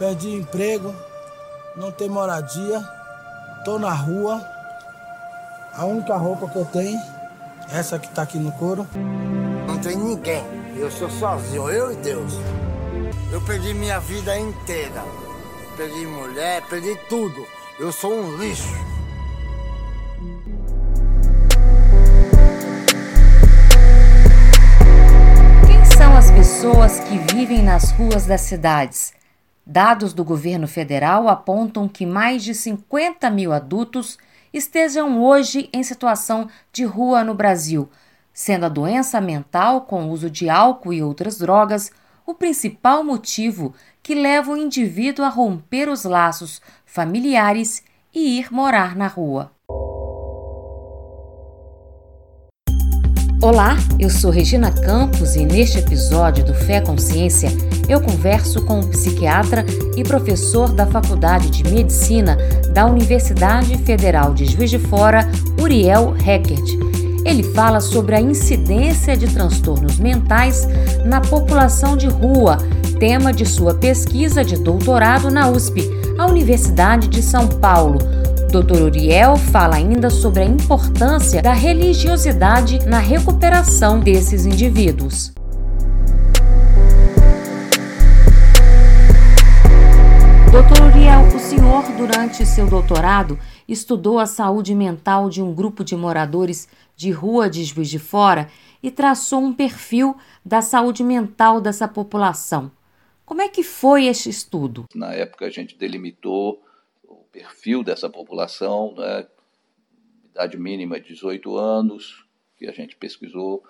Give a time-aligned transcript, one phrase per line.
[0.00, 0.94] perdi emprego,
[1.76, 2.82] não tenho moradia,
[3.66, 4.42] tô na rua.
[5.74, 6.98] A única roupa que eu tenho,
[7.70, 8.88] essa que tá aqui no couro.
[9.66, 10.42] Não tem ninguém.
[10.74, 12.32] Eu sou sozinho, eu e Deus.
[13.30, 15.04] Eu perdi minha vida inteira.
[15.76, 17.46] Perdi mulher, perdi tudo.
[17.78, 18.72] Eu sou um lixo.
[25.66, 29.19] Quem são as pessoas que vivem nas ruas das cidades?
[29.72, 34.18] Dados do governo federal apontam que mais de 50 mil adultos
[34.52, 37.88] estejam hoje em situação de rua no Brasil,
[38.32, 41.92] sendo a doença mental com o uso de álcool e outras drogas
[42.26, 48.96] o principal motivo que leva o indivíduo a romper os laços familiares e ir morar
[48.96, 49.52] na rua.
[53.42, 57.48] Olá, eu sou Regina Campos e neste episódio do Fé Consciência
[57.88, 59.64] eu converso com o psiquiatra
[59.96, 62.36] e professor da Faculdade de Medicina
[62.74, 65.26] da Universidade Federal de Juiz de Fora,
[65.58, 66.66] Uriel Heckert.
[67.24, 70.68] Ele fala sobre a incidência de transtornos mentais
[71.06, 72.58] na população de rua,
[72.98, 75.80] tema de sua pesquisa de doutorado na USP,
[76.18, 78.00] a Universidade de São Paulo
[78.50, 78.82] Dr.
[78.82, 85.32] Uriel fala ainda sobre a importância da religiosidade na recuperação desses indivíduos.
[90.50, 95.94] Doutor Uriel, o senhor, durante seu doutorado, estudou a saúde mental de um grupo de
[95.94, 98.48] moradores de rua de Juiz de Fora
[98.82, 102.72] e traçou um perfil da saúde mental dessa população.
[103.24, 104.86] Como é que foi este estudo?
[104.92, 106.60] Na época, a gente delimitou
[107.32, 109.26] perfil dessa população, né?
[110.30, 112.24] idade mínima é 18 anos,
[112.56, 113.64] que a gente pesquisou,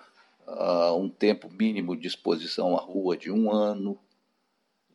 [0.47, 3.97] uh, um tempo mínimo de exposição à rua de um ano,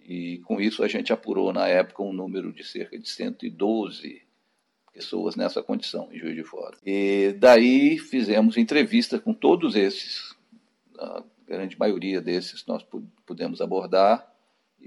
[0.01, 4.23] e com isso a gente apurou na época um número de cerca de 112
[4.93, 6.77] pessoas nessa condição em Juiz de Fora.
[6.85, 10.35] E daí fizemos entrevistas com todos esses,
[10.99, 12.85] a grande maioria desses nós
[13.27, 14.27] pudemos abordar,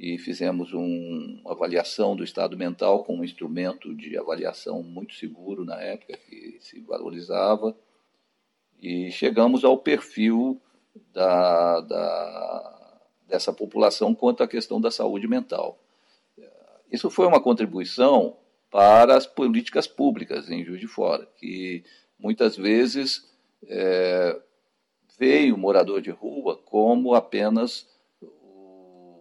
[0.01, 5.65] e fizemos um, uma avaliação do estado mental com um instrumento de avaliação muito seguro
[5.65, 7.75] na época, que se valorizava,
[8.81, 10.61] e chegamos ao perfil
[11.11, 15.77] da, da, dessa população quanto à questão da saúde mental.
[16.89, 18.37] Isso foi uma contribuição
[18.71, 21.83] para as políticas públicas em Juiz de Fora, que
[22.17, 23.29] muitas vezes
[23.67, 24.39] é,
[25.19, 27.85] veio o morador de rua como apenas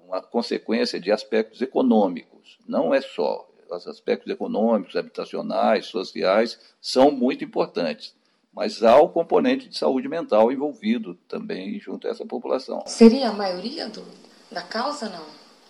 [0.08, 2.58] uma consequência de aspectos econômicos.
[2.66, 3.46] Não é só.
[3.70, 8.16] Os aspectos econômicos, habitacionais, sociais são muito importantes.
[8.50, 12.82] Mas há o componente de saúde mental envolvido também junto a essa população.
[12.86, 14.02] Seria a maioria do,
[14.50, 15.26] da causa, não?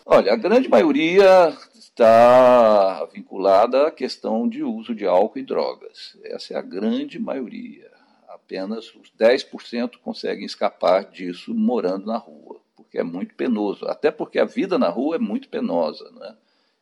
[0.06, 6.16] Olha, a grande maioria está vinculada à questão de uso de álcool e drogas.
[6.22, 7.90] Essa é a grande maioria.
[8.28, 13.86] Apenas os 10% conseguem escapar disso morando na rua porque é muito penoso.
[13.86, 16.10] Até porque a vida na rua é muito penosa.
[16.12, 16.34] Né?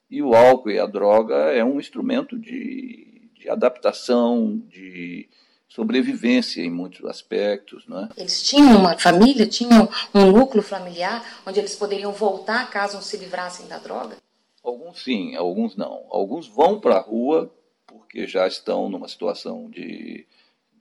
[0.08, 5.28] E o álcool e a droga é um instrumento de, de adaptação, de
[5.68, 7.86] sobrevivência em muitos aspectos.
[7.88, 8.08] Né?
[8.16, 13.66] Eles tinham uma família, tinham um núcleo familiar onde eles poderiam voltar caso se livrassem
[13.66, 14.16] da droga?
[14.62, 16.06] Alguns sim, alguns não.
[16.08, 17.52] Alguns vão para a rua
[17.84, 20.24] porque já estão numa situação de,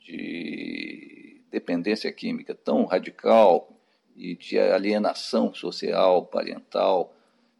[0.05, 3.74] de dependência química tão radical,
[4.15, 7.13] e de alienação social, parental,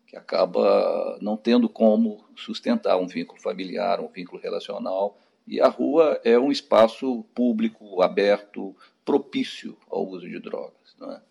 [0.08, 5.18] que acaba não tendo como sustentar um vínculo familiar, um vínculo relacional.
[5.46, 10.96] E a rua é um espaço público, aberto, propício ao uso de drogas.
[11.02, 11.22] É?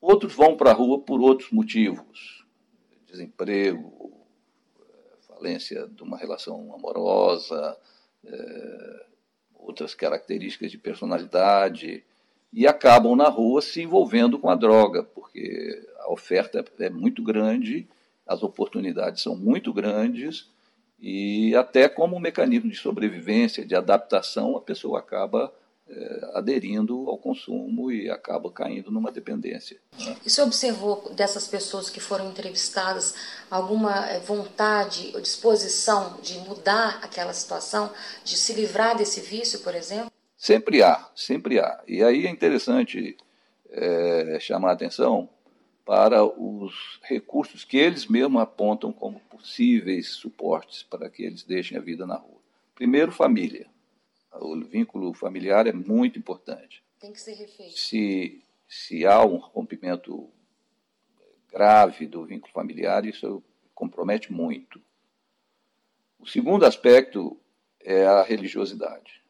[0.00, 2.44] Outros vão para a rua por outros motivos:
[3.06, 4.26] desemprego,
[5.28, 7.76] falência de uma relação amorosa,
[8.24, 9.06] é,
[9.54, 12.04] outras características de personalidade
[12.56, 17.86] e acabam na rua se envolvendo com a droga, porque a oferta é muito grande,
[18.26, 20.48] as oportunidades são muito grandes
[20.98, 25.52] e até como um mecanismo de sobrevivência, de adaptação, a pessoa acaba
[25.86, 29.78] é, aderindo ao consumo e acaba caindo numa dependência.
[30.00, 30.16] Né?
[30.24, 33.14] E você observou dessas pessoas que foram entrevistadas
[33.50, 37.92] alguma eh, vontade ou disposição de mudar aquela situação,
[38.24, 40.15] de se livrar desse vício, por exemplo?
[40.36, 41.82] Sempre há, sempre há.
[41.88, 43.16] E aí é interessante
[43.70, 45.28] é, chamar a atenção
[45.84, 51.80] para os recursos que eles mesmos apontam como possíveis suportes para que eles deixem a
[51.80, 52.40] vida na rua.
[52.74, 53.66] Primeiro, família.
[54.32, 56.82] O vínculo familiar é muito importante.
[57.00, 57.78] Tem que ser refeito.
[57.78, 60.28] Se, se há um rompimento
[61.50, 63.42] grave do vínculo familiar, isso
[63.74, 64.80] compromete muito.
[66.18, 67.38] O segundo aspecto
[67.80, 69.22] é a religiosidade.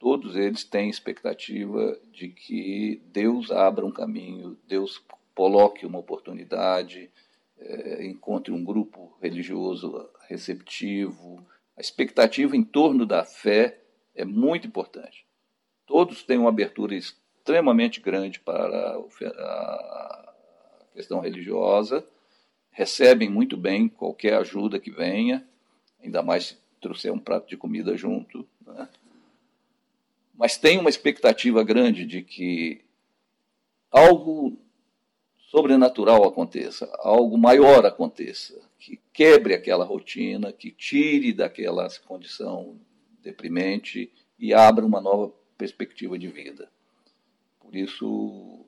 [0.00, 5.04] Todos eles têm expectativa de que Deus abra um caminho, Deus
[5.34, 7.10] coloque uma oportunidade,
[7.58, 11.46] é, encontre um grupo religioso receptivo.
[11.76, 13.78] A expectativa em torno da fé
[14.14, 15.26] é muito importante.
[15.86, 20.34] Todos têm uma abertura extremamente grande para a
[20.94, 22.06] questão religiosa,
[22.70, 25.46] recebem muito bem qualquer ajuda que venha,
[26.02, 28.48] ainda mais se trouxer um prato de comida junto.
[28.66, 28.88] Né?
[30.40, 32.80] Mas tem uma expectativa grande de que
[33.90, 34.56] algo
[35.36, 42.80] sobrenatural aconteça, algo maior aconteça, que quebre aquela rotina, que tire daquela condição
[43.22, 46.70] deprimente e abra uma nova perspectiva de vida.
[47.60, 48.64] Por isso,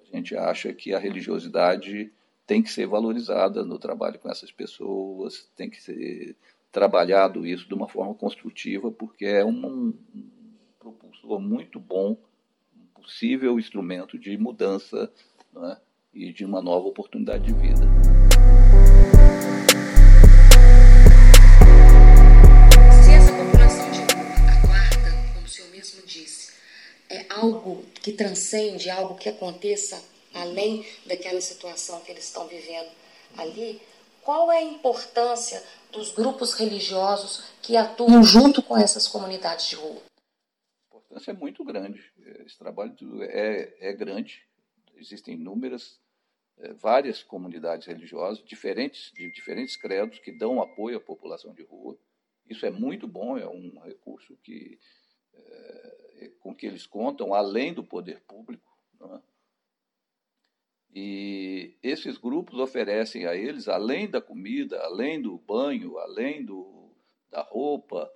[0.00, 2.12] a gente acha que a religiosidade
[2.46, 6.36] tem que ser valorizada no trabalho com essas pessoas, tem que ser
[6.70, 9.92] trabalhado isso de uma forma construtiva, porque é um,
[10.92, 12.16] propulsor muito bom,
[12.76, 15.10] um possível instrumento de mudança
[15.56, 15.76] é?
[16.14, 17.82] e de uma nova oportunidade de vida.
[23.04, 24.02] Se essa população de
[24.48, 26.52] aguarda, como o senhor mesmo disse,
[27.10, 30.00] é algo que transcende, algo que aconteça
[30.32, 32.90] além daquela situação que eles estão vivendo
[33.36, 33.80] ali,
[34.22, 35.60] qual é a importância
[35.90, 40.15] dos grupos religiosos que atuam junto com essas comunidades de rua?
[41.16, 42.12] Importância é muito grande.
[42.44, 44.46] Esse trabalho é, é grande.
[44.96, 45.98] Existem inúmeras,
[46.58, 51.98] é, várias comunidades religiosas, diferentes, de diferentes credos, que dão apoio à população de rua.
[52.48, 54.78] Isso é muito bom, é um recurso que,
[55.32, 58.70] é, com que eles contam, além do poder público.
[59.00, 59.20] É?
[60.94, 66.90] E esses grupos oferecem a eles, além da comida, além do banho, além do,
[67.30, 68.10] da roupa,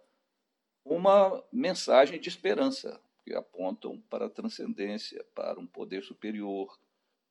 [0.85, 6.79] uma mensagem de esperança, que apontam para a transcendência, para um poder superior,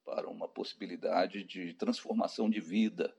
[0.06, 3.16] para uma possibilidade de transformação de vida.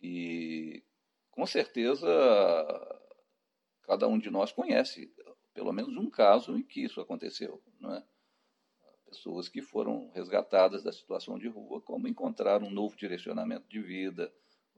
[0.00, 0.82] E,
[1.30, 2.06] com certeza,
[3.82, 5.12] cada um de nós conhece
[5.52, 8.04] pelo menos um caso em que isso aconteceu, não é?
[9.08, 14.32] pessoas que foram resgatadas da situação de rua, como encontrar um novo direcionamento de vida,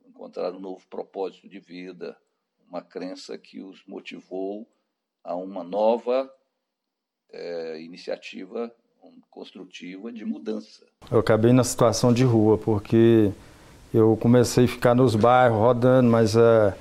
[0.07, 2.17] encontrar um novo propósito de vida,
[2.71, 4.67] uma crença que os motivou
[5.23, 6.31] a uma nova
[7.33, 8.73] é, iniciativa
[9.29, 10.87] construtiva de mudança.
[11.11, 13.33] Eu acabei na situação de rua porque
[13.93, 16.73] eu comecei a ficar nos bairros rodando, mas uh,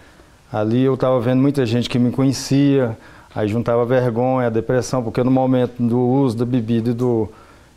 [0.52, 2.98] ali eu estava vendo muita gente que me conhecia,
[3.34, 7.30] Aí juntava vergonha, depressão, porque no momento do uso da bebida e, do,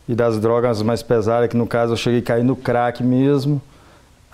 [0.08, 3.60] e das drogas mais pesadas, que no caso eu cheguei a cair no crack mesmo,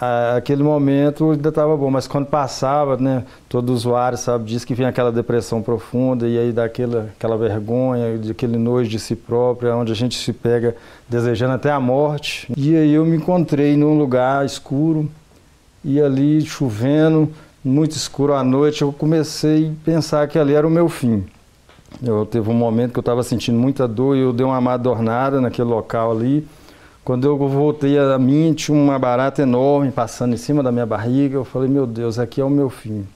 [0.00, 4.88] aquele momento ainda estava bom, mas quando passava, né, todo usuário sabe diz que vinha
[4.88, 9.96] aquela depressão profunda e aí dá aquela, vergonha, aquele nojo de si próprio, onde a
[9.96, 10.76] gente se pega
[11.08, 12.52] desejando até a morte.
[12.56, 15.10] E aí eu me encontrei num lugar escuro
[15.84, 17.30] e ali chovendo,
[17.64, 21.24] muito escuro à noite, eu comecei a pensar que ali era o meu fim.
[22.02, 25.40] Eu teve um momento que eu estava sentindo muita dor e eu dei uma madornada
[25.40, 26.46] naquele local ali.
[27.08, 31.36] Quando eu voltei a mim, tinha uma barata enorme passando em cima da minha barriga.
[31.36, 33.06] Eu falei, meu Deus, aqui é o meu fim.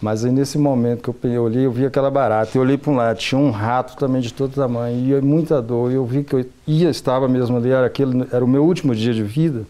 [0.00, 2.58] Mas aí nesse momento que eu olhei, eu vi aquela barata.
[2.58, 5.16] Eu olhei para um lado, tinha um rato também de todo tamanho.
[5.16, 5.92] E muita dor.
[5.92, 9.14] Eu vi que eu ia, estava mesmo ali, era, aquele, era o meu último dia
[9.14, 9.62] de vida.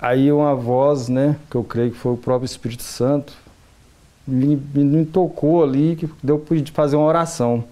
[0.00, 3.34] Aí uma voz, né, que eu creio que foi o próprio Espírito Santo,
[4.26, 7.64] me, me tocou ali, que deu para fazer uma oração.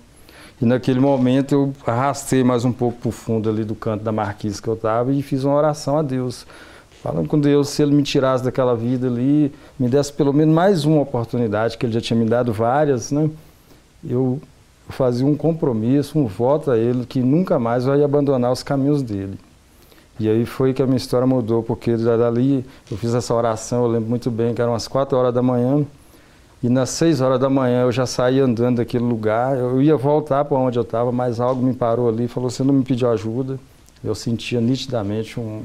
[0.63, 4.13] E naquele momento eu arrastei mais um pouco para o fundo ali do canto da
[4.13, 6.47] marquise que eu estava e fiz uma oração a Deus.
[7.03, 10.85] Falando com Deus, se Ele me tirasse daquela vida ali, me desse pelo menos mais
[10.85, 13.29] uma oportunidade, que Ele já tinha me dado várias, né?
[14.09, 14.41] Eu
[14.89, 19.41] fazia um compromisso, um voto a Ele, que nunca mais vai abandonar os caminhos dele.
[20.21, 23.91] E aí foi que a minha história mudou, porque dali eu fiz essa oração, eu
[23.91, 25.85] lembro muito bem que eram umas 4 horas da manhã,
[26.63, 30.45] e nas 6 horas da manhã eu já saí andando daquele lugar, eu ia voltar
[30.45, 33.11] para onde eu estava, mas algo me parou ali e falou, você não me pediu
[33.11, 33.59] ajuda.
[34.03, 35.63] Eu sentia nitidamente um,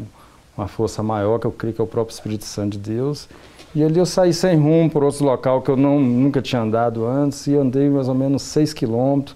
[0.57, 3.29] uma força maior, que eu creio que é o próprio Espírito Santo de Deus.
[3.75, 7.05] E ali eu saí sem rumo para outro local que eu não, nunca tinha andado
[7.05, 9.35] antes, e andei mais ou menos 6 quilômetros,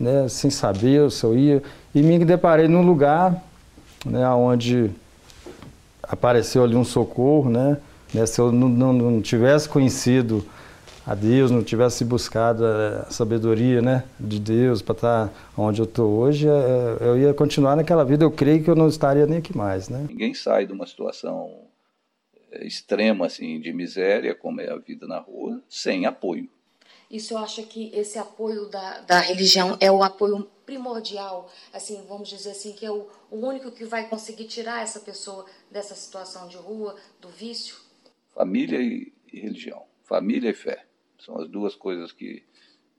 [0.00, 1.62] né, sem saber se eu ia,
[1.94, 3.40] e me deparei num lugar
[4.04, 4.90] né, onde
[6.02, 7.76] apareceu ali um socorro, né,
[8.12, 10.44] né se eu não, não, não, tivesse conhecido
[11.06, 16.12] a Deus, não tivesse buscado a sabedoria né, de Deus para estar onde eu estou
[16.18, 19.56] hoje, é, eu ia continuar naquela vida, eu creio que eu não estaria nem aqui
[19.56, 19.88] mais.
[19.88, 20.06] Né?
[20.08, 21.50] Ninguém sai de uma situação
[22.52, 26.48] é, extrema assim de miséria, como é a vida na rua, sem apoio.
[27.10, 32.02] E o senhor acha que esse apoio da, da religião é o apoio primordial, assim,
[32.08, 35.94] vamos dizer assim, que é o, o único que vai conseguir tirar essa pessoa dessa
[35.94, 37.76] situação de rua, do vício?
[38.34, 39.84] Família e, e religião.
[40.04, 40.86] Família e fé.
[41.24, 42.42] São as duas coisas que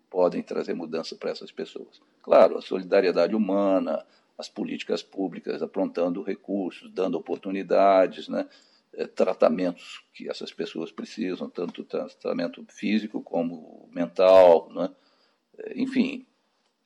[0.09, 2.01] podem trazer mudança para essas pessoas.
[2.21, 4.05] Claro, a solidariedade humana,
[4.37, 8.47] as políticas públicas aprontando recursos, dando oportunidades, né?
[8.95, 14.89] É, tratamentos que essas pessoas precisam, tanto tratamento físico como mental, né?
[15.57, 16.25] É, enfim,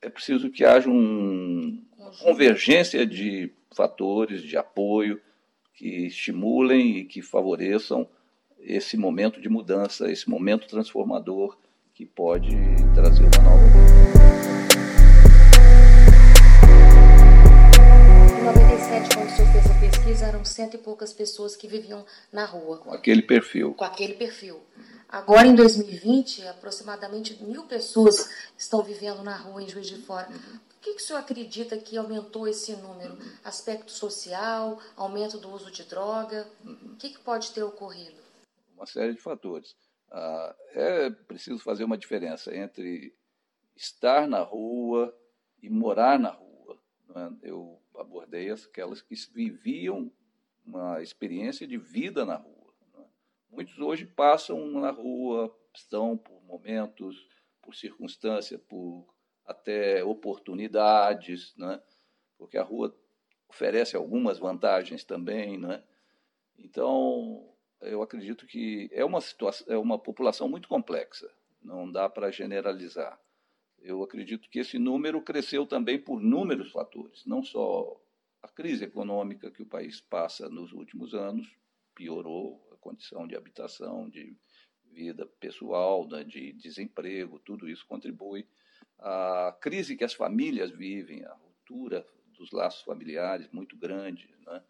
[0.00, 5.20] é preciso que haja um, uma convergência de fatores de apoio
[5.74, 8.08] que estimulem e que favoreçam
[8.60, 11.56] esse momento de mudança, esse momento transformador
[11.94, 12.56] que pode
[12.94, 13.62] trazer uma nova.
[18.38, 22.04] Em 97, quando o senhor fez a pesquisa, eram cento e poucas pessoas que viviam
[22.32, 22.78] na rua.
[22.78, 23.74] Com aquele perfil.
[23.74, 24.60] Com aquele perfil.
[25.08, 30.26] Agora, em 2020, aproximadamente mil pessoas estão vivendo na rua em Juiz de Fora.
[30.26, 33.16] Por que, que o senhor acredita que aumentou esse número?
[33.42, 36.46] Aspecto social, aumento do uso de droga?
[36.64, 38.27] O que, que pode ter ocorrido?
[38.78, 39.76] Uma série de fatores.
[40.08, 43.12] Ah, é preciso fazer uma diferença entre
[43.74, 45.12] estar na rua
[45.60, 46.80] e morar na rua.
[47.08, 47.36] Né?
[47.42, 50.12] Eu abordei aquelas que viviam
[50.64, 52.72] uma experiência de vida na rua.
[53.50, 57.26] Muitos hoje passam na rua, estão por momentos,
[57.60, 59.12] por circunstância, por
[59.44, 61.82] até oportunidades, né?
[62.36, 62.96] porque a rua
[63.48, 65.58] oferece algumas vantagens também.
[65.58, 65.82] Né?
[66.56, 71.30] Então, eu acredito que é uma, situação, é uma população muito complexa,
[71.62, 73.18] não dá para generalizar.
[73.80, 78.00] Eu acredito que esse número cresceu também por inúmeros fatores, não só
[78.42, 81.48] a crise econômica que o país passa nos últimos anos
[81.94, 84.36] piorou condição de habitação, de
[84.84, 88.46] vida pessoal, né, de desemprego, tudo isso contribui.
[88.98, 94.62] A crise que as famílias vivem, a ruptura dos laços familiares muito grande, né,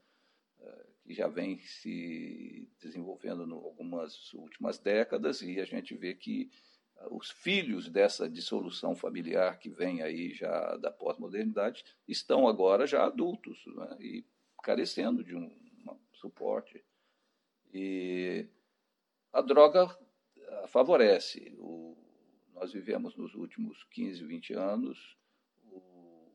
[1.09, 6.51] que já vem se desenvolvendo em algumas últimas décadas, e a gente vê que
[6.99, 13.07] ah, os filhos dessa dissolução familiar que vem aí já da pós-modernidade estão agora já
[13.07, 14.27] adultos né, e
[14.63, 16.85] carecendo de um, um suporte
[17.73, 18.47] e
[19.33, 19.89] a droga
[20.37, 21.55] eh, favorece.
[21.59, 21.97] O,
[22.53, 25.17] nós vivemos nos últimos 15, 20 anos
[25.65, 25.77] o,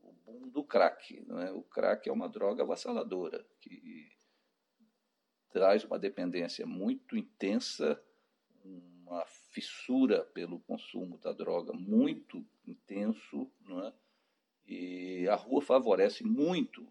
[0.02, 1.22] o boom do crack.
[1.26, 1.52] Não é?
[1.52, 4.10] O crack é uma droga avassaladora, que
[5.54, 8.02] traz uma dependência muito intensa,
[8.64, 13.92] uma fissura pelo consumo da droga muito intenso, não é?
[14.66, 16.84] e a rua favorece muito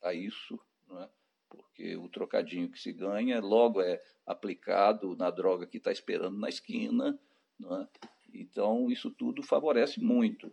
[0.00, 1.10] a isso, não é?
[1.46, 6.48] porque o trocadinho que se ganha logo é aplicado na droga que está esperando na
[6.48, 7.20] esquina.
[7.62, 7.86] É?
[8.32, 10.50] Então, isso tudo favorece muito.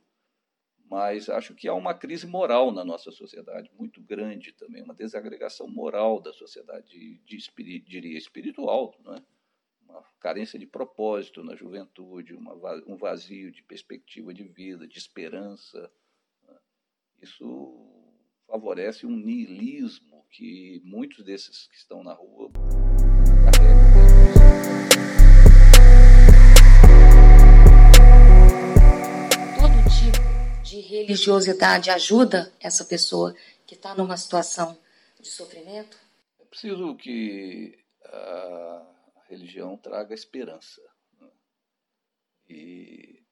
[0.89, 5.67] Mas acho que há uma crise moral na nossa sociedade muito grande também, uma desagregação
[5.67, 9.21] moral da sociedade, de, de diria espiritual, é?
[9.81, 12.53] uma carência de propósito na juventude, uma,
[12.87, 15.91] um vazio de perspectiva de vida, de esperança.
[16.47, 16.55] É?
[17.21, 18.07] Isso
[18.47, 22.49] favorece um niilismo que muitos desses que estão na rua
[23.43, 24.96] carregam.
[31.03, 33.35] Religiosidade ajuda essa pessoa
[33.65, 34.77] que está numa situação
[35.19, 35.97] de sofrimento?
[36.39, 38.85] É preciso que a
[39.27, 40.81] religião traga esperança.
[41.19, 41.29] Né?
[42.49, 43.23] E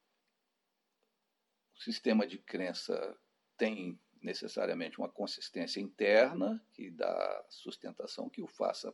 [1.75, 3.17] o sistema de crença
[3.57, 8.93] tem necessariamente uma consistência interna que dá sustentação, que o faça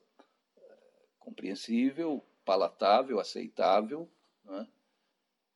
[0.57, 0.77] é,
[1.17, 4.11] compreensível, palatável, aceitável,
[4.43, 4.67] né?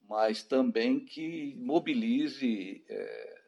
[0.08, 3.42] Mas também que mobilize é,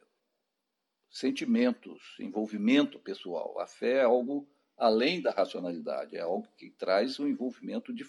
[1.10, 3.58] sentimentos, envolvimento pessoal.
[3.58, 8.06] A fé é algo além da racionalidade, é algo que traz um envolvimento de,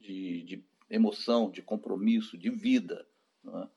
[0.00, 3.06] de, de emoção, de compromisso, de vida.
[3.42, 3.68] Né?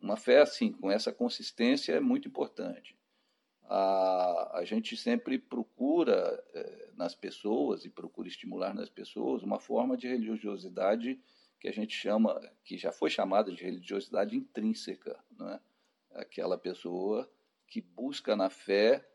[0.00, 2.96] uma fé assim, com essa consistência, é muito importante.
[3.64, 9.96] A, a gente sempre procura é, nas pessoas e procura estimular nas pessoas uma forma
[9.96, 11.20] de religiosidade
[11.60, 15.60] que a gente chama, que já foi chamada de religiosidade intrínseca, né?
[16.12, 17.30] aquela pessoa
[17.66, 19.06] que busca na fé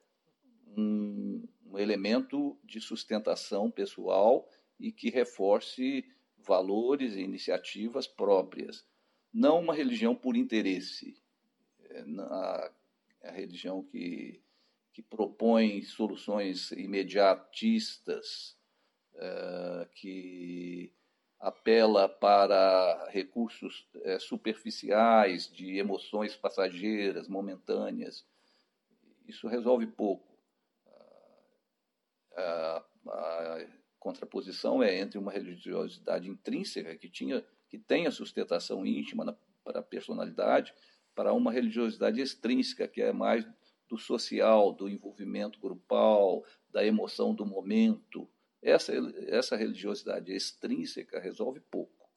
[0.77, 4.47] um, um elemento de sustentação pessoal
[4.79, 6.05] e que reforce
[6.37, 8.85] valores e iniciativas próprias
[9.33, 11.17] não uma religião por interesse,
[11.89, 12.71] é, a,
[13.23, 14.39] a religião que,
[14.93, 18.55] que propõe soluções imediatistas,
[19.15, 20.93] é, que
[21.43, 28.25] apela para recursos é, superficiais, de emoções passageiras, momentâneas.
[29.27, 30.25] Isso resolve pouco.
[32.37, 33.65] A, a
[33.99, 39.79] contraposição é entre uma religiosidade intrínseca que tinha que tem a sustentação íntima na, para
[39.79, 40.73] a personalidade,
[41.13, 43.45] para uma religiosidade extrínseca que é mais
[43.89, 48.29] do social, do envolvimento grupal, da emoção do momento,
[48.63, 48.93] essa,
[49.27, 52.09] essa religiosidade extrínseca resolve pouco.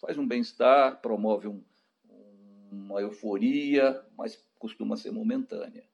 [0.00, 1.62] Faz um bem-estar, promove um,
[2.70, 5.84] uma euforia, mas costuma ser momentânea.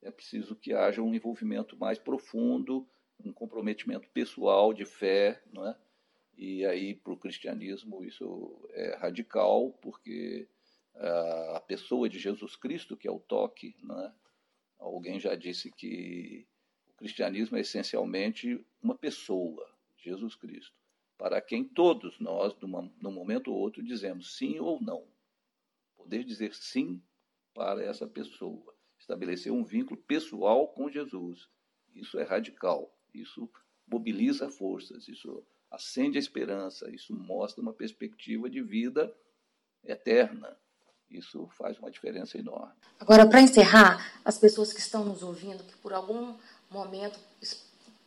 [0.00, 2.88] É preciso que haja um envolvimento mais profundo,
[3.24, 5.76] um comprometimento pessoal de fé, não é?
[6.36, 10.48] E aí, para o cristianismo, isso é radical, porque
[11.54, 14.12] a pessoa de Jesus Cristo, que é o toque, é?
[14.78, 16.46] alguém já disse que
[17.02, 20.72] cristianismo é essencialmente uma pessoa, Jesus Cristo,
[21.18, 25.04] para quem todos nós, num momento ou outro, dizemos sim ou não.
[25.96, 27.02] Poder dizer sim
[27.52, 31.48] para essa pessoa, estabelecer um vínculo pessoal com Jesus.
[31.92, 33.50] Isso é radical, isso
[33.84, 39.12] mobiliza forças, isso acende a esperança, isso mostra uma perspectiva de vida
[39.84, 40.56] eterna.
[41.10, 42.72] Isso faz uma diferença enorme.
[42.98, 46.38] Agora, para encerrar, as pessoas que estão nos ouvindo, que por algum
[46.72, 47.18] momento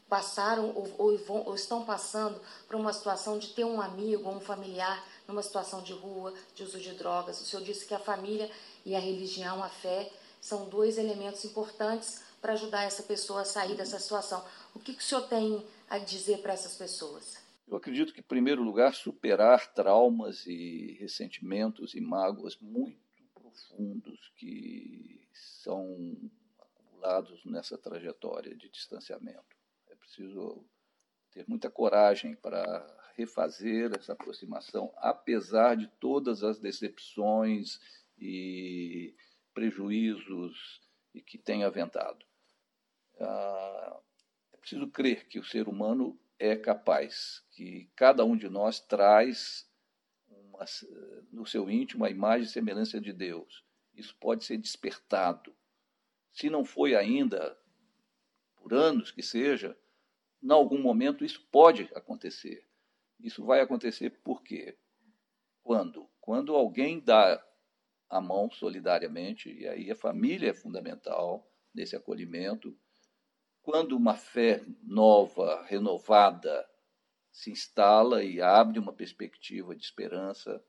[0.09, 4.35] passaram ou, ou, vão, ou, estão passando por uma situação de ter um amigo ou
[4.35, 7.41] um familiar numa situação de rua, de uso de drogas.
[7.41, 8.49] O senhor disse que a família
[8.85, 13.75] e a religião, a fé, são dois elementos importantes para ajudar essa pessoa a sair
[13.75, 14.45] dessa situação.
[14.75, 17.43] O que, que o senhor tem a dizer para essas pessoas?
[17.67, 22.99] Eu acredito que, em primeiro lugar, superar traumas e ressentimentos e mágoas muito
[23.33, 26.15] profundos que são
[27.45, 29.55] nessa trajetória de distanciamento.
[29.89, 30.65] É preciso
[31.31, 32.85] ter muita coragem para
[33.15, 37.79] refazer essa aproximação, apesar de todas as decepções
[38.17, 39.15] e
[39.53, 40.81] prejuízos
[41.25, 42.25] que tem aventado.
[43.19, 43.99] Ah,
[44.53, 49.69] é preciso crer que o ser humano é capaz, que cada um de nós traz
[50.27, 50.65] uma,
[51.31, 53.63] no seu íntimo a imagem e semelhança de Deus.
[53.93, 55.55] Isso pode ser despertado
[56.35, 57.57] se não foi ainda,
[58.57, 59.75] por anos que seja,
[60.43, 62.67] em algum momento isso pode acontecer.
[63.17, 64.77] Isso vai acontecer por quê?
[65.63, 66.09] Quando?
[66.19, 67.41] Quando alguém dá
[68.09, 72.77] a mão solidariamente, e aí a família é fundamental nesse acolhimento.
[73.61, 76.69] Quando uma fé nova, renovada,
[77.31, 80.61] se instala e abre uma perspectiva de esperança,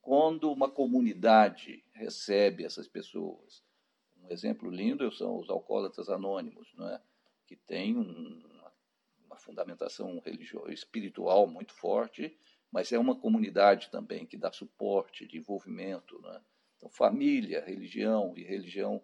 [0.00, 3.62] quando uma comunidade recebe essas pessoas,
[4.22, 7.00] um exemplo lindo são os alcoólatras anônimos, não é?
[7.46, 8.42] que tem um,
[9.26, 12.36] uma fundamentação religiosa, espiritual muito forte,
[12.70, 16.20] mas é uma comunidade também que dá suporte, de envolvimento.
[16.28, 16.40] É?
[16.76, 19.02] Então, família, religião e religião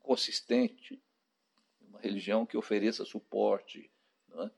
[0.00, 1.02] consistente,
[1.80, 3.90] uma religião que ofereça suporte.
[4.34, 4.50] É?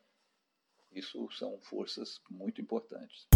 [0.93, 3.27] Isso são forças muito importantes.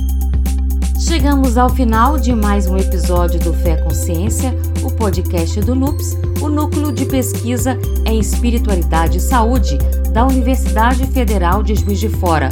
[0.99, 6.49] Chegamos ao final de mais um episódio do Fé Consciência, o podcast do NUPS, o
[6.49, 9.79] Núcleo de Pesquisa em Espiritualidade e Saúde
[10.13, 12.49] da Universidade Federal de Juiz de Fora.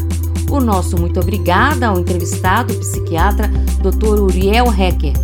[0.48, 3.48] O nosso muito obrigada ao entrevistado psiquiatra
[3.82, 4.20] Dr.
[4.20, 5.14] Uriel Hecker.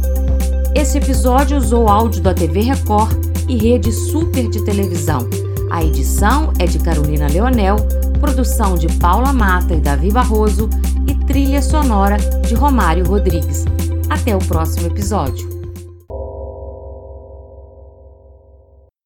[0.75, 3.17] Esse episódio usou áudio da TV Record
[3.49, 5.29] e rede super de televisão.
[5.71, 7.77] A edição é de Carolina Leonel,
[8.19, 10.69] produção de Paula Mata e Davi Barroso
[11.33, 13.65] trilha sonora de Romário Rodrigues.
[14.11, 15.52] Até o próximo episódio.